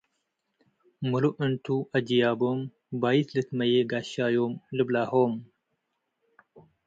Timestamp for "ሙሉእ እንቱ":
1.09-1.65